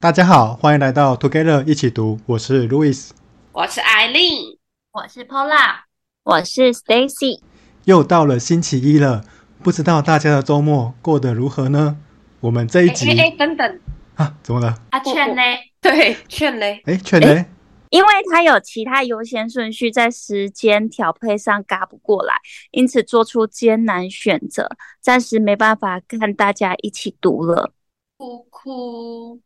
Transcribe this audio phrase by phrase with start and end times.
[0.00, 3.10] 大家好，欢迎来到 Together 一起读，我是 Louis，
[3.50, 4.56] 我是 Eileen，
[4.92, 5.80] 我是 Paula，
[6.22, 7.40] 我是 Stacy。
[7.84, 9.24] 又到了星期一了，
[9.60, 11.98] 不知道大家的周末过得如何呢？
[12.38, 13.80] 我们这一集，哎，等等
[14.14, 14.72] 啊，怎么了？
[14.90, 15.42] 阿劝呢？
[15.80, 16.80] 对，劝嘞？
[16.84, 17.46] 哎，劝嘞？
[17.90, 22.36] 因为他有其他优先顺序，在时间调配上嘎不过来，
[22.70, 24.70] 因此做出艰难选择，
[25.00, 27.72] 暂时没办法跟大家一起读了。
[28.16, 29.40] 哭哭。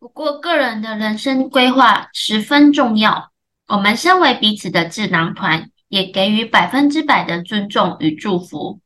[0.00, 3.32] 不过，个人的人生规划十分重要，
[3.66, 8.80] 我们身为彼此的智囊团，也给予百分之百的尊重与祝福。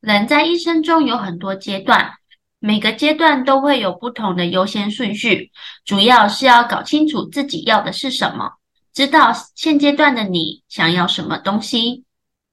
[0.00, 2.12] 人在一生中有很多阶段，
[2.58, 5.50] 每个阶段都会有不同的优先顺序，
[5.86, 8.52] 主要是要搞清楚自己要的是什么。
[8.92, 12.04] 知道现阶段的你想要什么东西，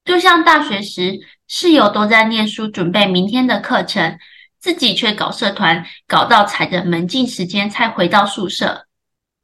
[0.06, 4.18] 就像大学时室友都在念书准备明天的课程，
[4.66, 8.88] 自己却搞社团，搞到踩着门禁时间才回到宿舍。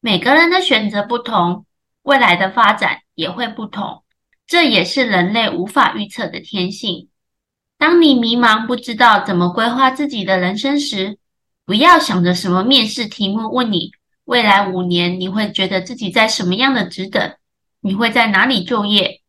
[0.00, 1.64] 每个人的选择不同，
[2.02, 4.02] 未来的发展也会不同，
[4.48, 7.08] 这也是人类无法预测的天性。
[7.78, 11.18] 当你迷茫不知道怎么规划自己的人生时，
[11.64, 13.92] 不要想着什么面试题目问你。
[14.24, 17.32] 未来五年，你会觉得自己在什么样的职等？
[17.80, 19.22] 你会在哪里就业？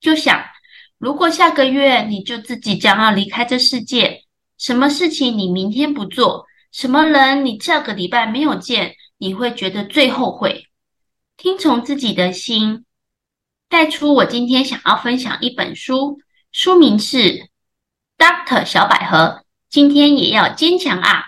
[0.00, 0.42] 就想，
[0.98, 4.24] 如果下个月你就自己将要离开这世界，
[4.58, 6.46] 什么事情你明天不做？
[6.72, 8.96] 什么人你这个礼拜没有见？
[9.16, 10.64] 你会觉得最后悔？
[11.36, 12.84] 听从自己的心，
[13.68, 16.18] 带出我今天想要分享一本书，
[16.50, 17.18] 书名是
[18.18, 19.16] 《Doctor 小百合》，
[19.70, 21.22] 今天也要坚强啊！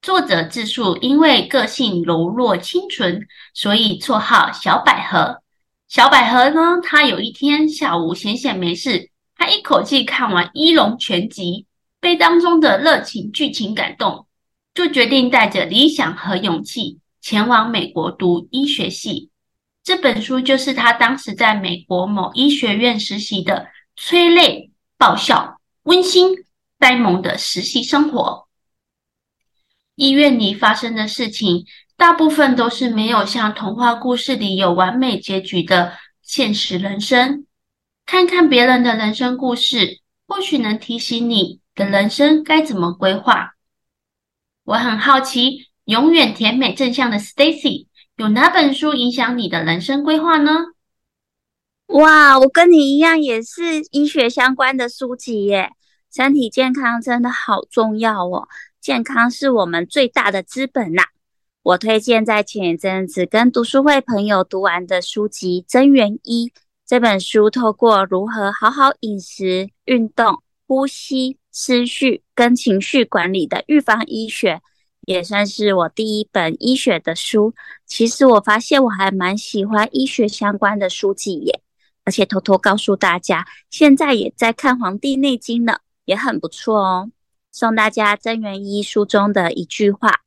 [0.00, 5.42] 作者自述，因为个性柔弱清纯，所以绰号小百合。
[5.88, 11.66] 小百合呢，他有一天下午闲闲没事，他一口气看完《一龙全集》，
[12.02, 14.26] 被当中的热情剧情感动，
[14.74, 19.30] 就决定带着理想和勇气前往美国读医学系。
[19.84, 26.34] 这本书就是他当时在美国某医学院实习的催泪、爆笑、温馨、
[26.76, 28.48] 呆萌的实习生活。
[29.94, 37.46] 医院里发生的事情，大部分都是没有像童话故事里有完美结局的现实人生。
[38.04, 43.54] 看看别人的人生故事，或许能提醒你的人生该怎么规划。
[44.64, 50.52] 我很好奇，永远甜美正向的 Stacy，有哪本书影响你的人生规划呢？
[51.86, 55.72] 哇，我跟你一样，也是医学相关的书籍耶。
[56.14, 58.48] 身体健康真的好重要哦。
[58.80, 61.04] 健康是我们最大的资本呐！
[61.62, 66.46] 我推荐在前一阵子跟读书会朋友读完的书籍《增元一》
[66.86, 74.60] 这本书，透过如何好好饮食、运动、呼吸、思绪跟情绪管理的预防医学，
[75.02, 77.54] 也算是我第一本医学的书。
[77.86, 81.60] 其实我发现我还蛮喜欢医学相关的书籍耶，
[82.04, 87.10] 而且偷偷告诉大家，现在也在看《黄帝内经》呢，也很不错哦。
[87.50, 90.22] 送大家增元医书中的一句话：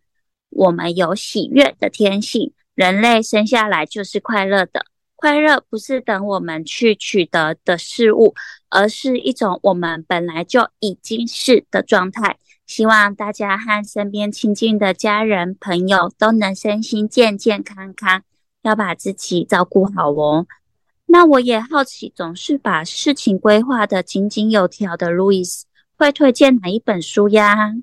[0.50, 4.86] 我们有喜悦的天性，人类生下来就是快乐的。
[5.16, 8.36] 快乐不是等我们去取得的事物，
[8.70, 12.38] 而是一种我们本来就已经是的状态。
[12.68, 18.24] 希望大家和身边亲近的家人朋友都能身心健健康康，
[18.64, 20.48] 要把自己照顾好哦。
[21.06, 25.66] 那我也好奇，总是把事情规划得井井有条的路易斯。
[25.98, 27.74] 会推荐哪一本书呀？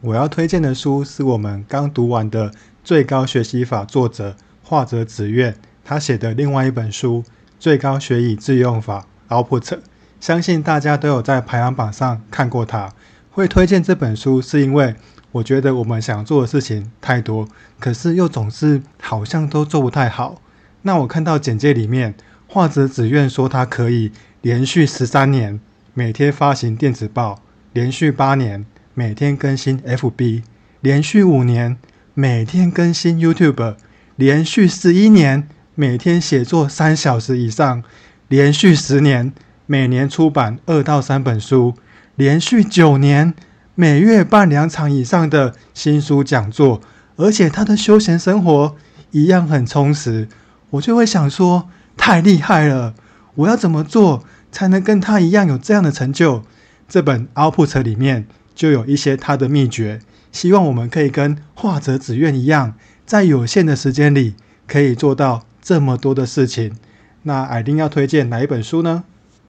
[0.00, 2.50] 我要推荐的书是我们刚读完的
[2.82, 7.22] 《最高学习法》作者画者紫苑他写的另外一本书
[7.60, 9.06] 《最高学以致用法》
[9.44, 9.78] （Output）。
[10.20, 12.92] 相信大家都有在排行榜上看过它。
[13.30, 14.94] 会推荐这本书，是因为
[15.32, 17.46] 我觉得我们想做的事情太多，
[17.78, 20.40] 可是又总是好像都做不太好。
[20.82, 22.14] 那我看到简介里面，
[22.46, 25.60] 画者只愿说他可以连续十三年。
[25.92, 28.64] 每天发行电子报，连续八年
[28.94, 30.42] 每天更新 FB，
[30.80, 31.76] 连续五年
[32.14, 33.76] 每天更新 YouTube，
[34.16, 37.82] 连续十一年每天写作三小时以上，
[38.28, 39.32] 连续十年
[39.66, 41.74] 每年出版二到三本书，
[42.14, 43.34] 连续九年
[43.74, 46.80] 每月办两场以上的新书讲座，
[47.16, 48.76] 而且他的休闲生活
[49.10, 50.28] 一样很充实，
[50.70, 52.94] 我就会想说，太厉害了，
[53.34, 54.22] 我要怎么做？
[54.52, 56.44] 才能跟他一样有这样的成就。
[56.88, 59.98] 这本 Output 里面就有一些他的秘诀，
[60.30, 62.74] 希望我们可以跟画者紫苑一样，
[63.04, 64.36] 在有限的时间里
[64.68, 66.76] 可以做到这么多的事情。
[67.22, 69.02] 那艾丁要推荐哪一本书呢？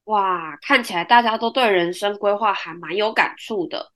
[0.06, 3.92] 哇，看起来大家都对人生规划还蛮有感触的。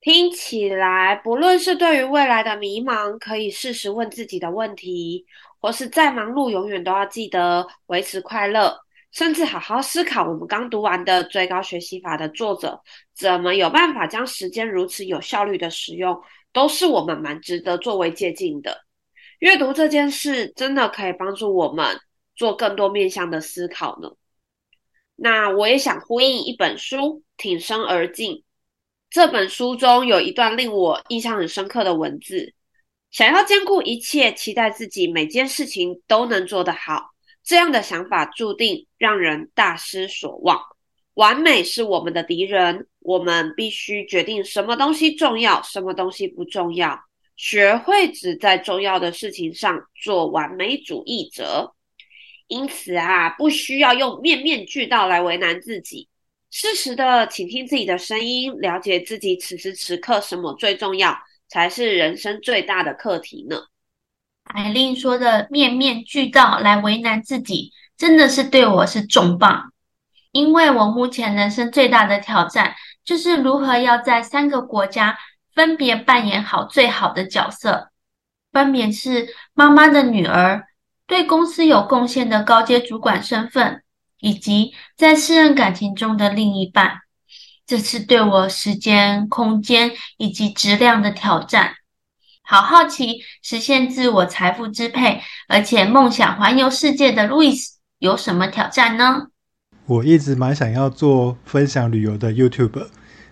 [0.00, 5.26] 听起来，不论是对于未来的迷茫，可以适时问自己的问题，
[5.58, 8.78] 或是再忙碌，永远都要记得维持快乐，
[9.10, 12.80] 甚至好好思考我们刚读完的《最高学习法》的作者
[13.16, 16.16] 怎么有办法将时间如此有效率的使用，
[16.52, 18.84] 都是我们蛮值得作为借鉴的。
[19.38, 21.98] 阅读这件事真的可以帮助我们
[22.34, 24.10] 做更多面向的思考呢。
[25.16, 26.96] 那我也想呼应一本书
[27.36, 28.32] 《挺身而进》。
[29.10, 32.52] 这本书中有一段令我印象很深刻的文字：
[33.12, 37.10] 想要兼顾一切，期待自己每件事情都能做得好，
[37.44, 40.60] 这样的想法注定让人大失所望。
[41.14, 46.98] 完美是我们的敌人，我们必须决定什么东西重要，什么东西不重要，
[47.36, 51.74] 学会只在重要的事情上做完美主义者。
[52.46, 56.08] 因此啊，不需要用面面俱到来为难自己。
[56.50, 63.64] 适时的倾听自己的声音，了解自己此时此刻什么最重要，才是人生最大的课题呢。
[64.44, 69.72] 艾琳说的“面面俱到”来为难自己，真的是对我是重磅。
[70.30, 75.18] 因为我目前人生最大的挑战，就是如何要在三个国家
[75.54, 77.90] 分别扮演好最好的角色，
[78.52, 80.64] 分别是妈妈的女儿，
[81.06, 83.80] 对公司有贡献的高阶主管身份。
[84.20, 87.00] 以及在私人感情中的另一半，
[87.66, 91.74] 这次对我时间、空间以及质量的挑战，
[92.42, 99.26] 好好奇实现自我财富支配，而且梦想环游世界的路易斯有什么挑战呢？
[99.84, 102.88] 我一直蛮想要做分享旅游的 YouTube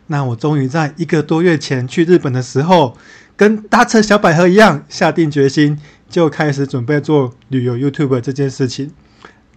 [0.08, 2.96] 那我终于在一个多月前去日本的时候，
[3.36, 5.78] 跟搭车小百合一样，下定决心
[6.08, 8.90] 就开始准备做旅游 YouTube 这件事情。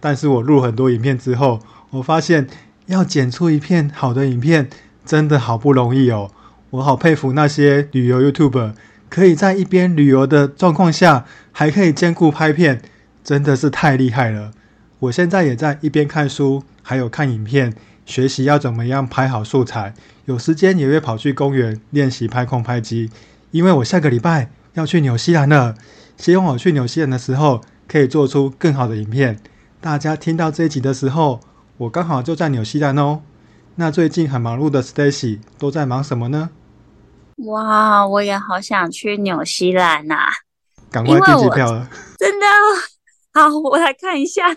[0.00, 1.60] 但是我录很多影片之后，
[1.90, 2.46] 我发现
[2.86, 4.68] 要剪出一片好的影片
[5.04, 6.30] 真的好不容易哦。
[6.70, 8.72] 我好佩服那些旅游 YouTube
[9.08, 12.82] 可以在一边旅游的状况下，还可以兼顾拍片，
[13.22, 14.52] 真的是太厉害了。
[14.98, 17.74] 我现在也在一边看书，还有看影片，
[18.06, 19.92] 学习要怎么样拍好素材。
[20.24, 23.10] 有时间也会跑去公园练习拍空拍机，
[23.50, 25.74] 因为我下个礼拜要去纽西兰了。
[26.16, 29.38] 希望我去纽西兰的时候，可以做出更好的影片。
[29.80, 31.40] 大家听到这一集的时候，
[31.76, 33.20] 我刚好就在纽西兰哦。
[33.76, 36.48] 那最近很忙碌的 Stacy 都在忙什么呢？
[37.44, 40.32] 哇，我也好想去纽西兰呐、啊！
[40.90, 41.88] 赶快订机票了！
[42.18, 42.46] 真的
[43.36, 44.50] 好，我来看一下。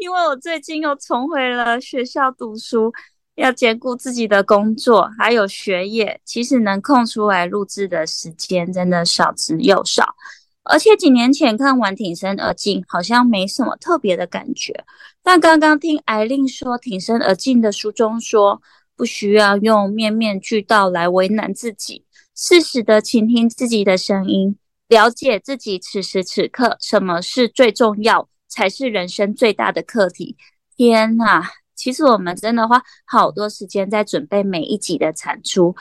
[0.00, 2.92] 因为我最近又重回了学校读书，
[3.36, 10.16] 要兼顾自己的工作还有学业，其实能空出来录制的时间真的少之又少。
[10.64, 14.84] 而且几年前看完《挺身而进》，好像没什么特别的感觉。
[15.22, 18.60] 但刚刚听艾琳说，《挺身而进》的书中说，
[18.96, 22.04] 不需要用面面俱到来为难自己，
[22.34, 24.56] 适时的倾听自己的声音，
[24.92, 30.36] 了解自己此时此刻什么是最重要，才是人生最大的课题。
[30.76, 31.42] 天呐，
[31.74, 35.74] 其实我们真的花好多时间在准备每一集的产出，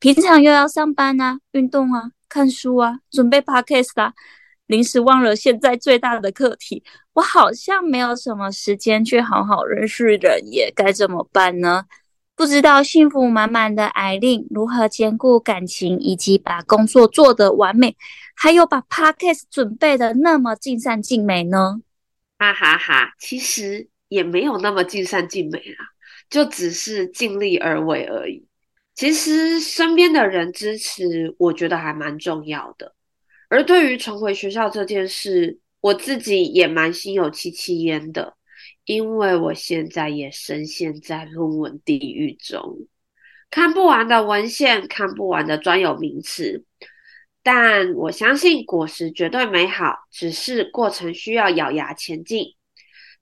[0.00, 2.10] 平常又要上班啊，运动啊。
[2.28, 4.12] 看书啊，准备 podcast 啊，
[4.66, 6.82] 临时忘了现在最大的课题，
[7.12, 11.84] 我好像没有什么时间去好好认识人，也该怎么办呢？
[12.36, 17.96] 不知道幸福满满的艾琳如何兼顾感情，以及把工作做得完美，
[18.34, 21.80] 还有把 podcast 准备的那么尽善尽美呢？
[22.38, 25.86] 哈哈哈，其实也没有那么尽善尽美啦，
[26.28, 28.46] 就只是尽力而为而已。
[28.94, 32.94] 其实身边的人支持，我觉得还蛮重要的。
[33.48, 38.35] 而对于重回学校这件事，我自己也蛮心有戚戚焉的，
[38.86, 42.86] 因为我现在也深陷在论文地狱中，
[43.50, 46.64] 看不完的文献，看不完的专有名词。
[47.42, 52.54] 但我相信果实绝对美好，只是过程需要咬牙前进。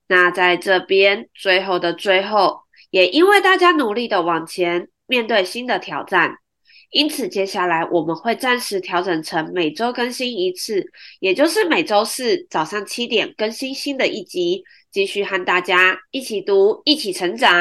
[0.07, 4.87] 那在这边最后的最后，也因为大家努力的往前。
[5.07, 6.35] 面对新的挑战，
[6.89, 10.83] 因此接下来我们会暂时调整成每周更新一次，
[11.19, 14.63] 也就是每周四早上七点更新新的一集，
[14.95, 17.51] 继续和大家一起读，一起成长。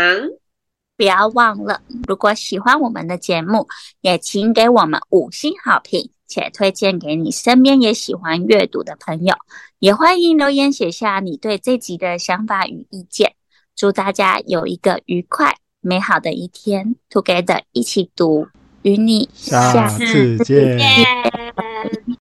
[0.96, 3.66] 不要忘了，如果喜欢我们的节目，
[4.02, 9.34] 也请给我们五星好评，且推荐给你身边也喜欢阅读的朋友。
[9.80, 13.34] 也欢迎留言写下你对这集的想法与意见。
[13.74, 15.56] 祝大家有一个愉快。
[15.80, 18.46] 美好的一天，Together 一起读，
[18.82, 20.78] 与你下次见。